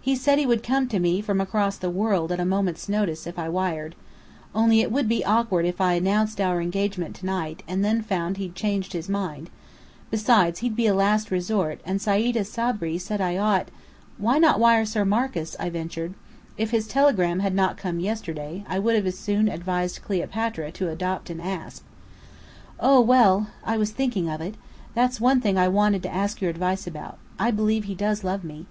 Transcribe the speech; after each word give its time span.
"He 0.00 0.16
said 0.16 0.38
he 0.38 0.46
would 0.46 0.62
come 0.62 0.88
to 0.88 0.98
me 0.98 1.20
from 1.20 1.38
across 1.38 1.76
the 1.76 1.90
world, 1.90 2.32
at 2.32 2.40
a 2.40 2.46
moment's 2.46 2.88
notice, 2.88 3.26
if 3.26 3.38
I 3.38 3.50
wired. 3.50 3.94
Only 4.54 4.80
it 4.80 4.90
would 4.90 5.06
be 5.06 5.22
awkward 5.22 5.66
if 5.66 5.82
I 5.82 5.92
announced 5.92 6.40
our 6.40 6.62
engagement 6.62 7.14
to 7.16 7.26
night, 7.26 7.62
and 7.68 7.84
then 7.84 8.00
found 8.00 8.38
he'd 8.38 8.54
changed 8.54 8.94
his 8.94 9.10
mind. 9.10 9.50
Besides, 10.10 10.60
he'd 10.60 10.76
be 10.76 10.86
a 10.86 10.94
last 10.94 11.30
resort: 11.30 11.82
and 11.84 12.00
Sayda 12.00 12.46
Sabri 12.46 12.98
said 12.98 13.20
I 13.20 13.36
ought" 13.36 13.68
"Why 14.16 14.38
not 14.38 14.58
wire 14.58 14.86
Sir 14.86 15.04
Marcus?" 15.04 15.54
I 15.60 15.68
ventured. 15.68 16.14
(If 16.56 16.70
his 16.70 16.88
telegram 16.88 17.40
had 17.40 17.54
not 17.54 17.76
come 17.76 18.00
yesterday, 18.00 18.64
I 18.66 18.78
would 18.78 18.96
as 19.04 19.18
soon 19.18 19.46
have 19.48 19.56
advised 19.60 20.00
Cleopatra 20.00 20.72
to 20.72 20.88
adopt 20.88 21.28
an 21.28 21.38
asp.) 21.38 21.84
"Oh! 22.80 23.02
well 23.02 23.48
I 23.62 23.76
was 23.76 23.90
thinking 23.90 24.26
of 24.30 24.40
it. 24.40 24.54
That's 24.94 25.20
one 25.20 25.42
thing 25.42 25.58
I 25.58 25.68
wanted 25.68 26.02
to 26.04 26.14
ask 26.14 26.40
your 26.40 26.48
advice 26.48 26.86
about. 26.86 27.18
I 27.38 27.50
believe 27.50 27.84
he 27.84 27.94
does 27.94 28.24
love 28.24 28.42
me." 28.42 28.64